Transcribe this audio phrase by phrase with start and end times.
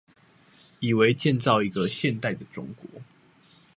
[0.79, 3.03] 以為建造一個現代的中國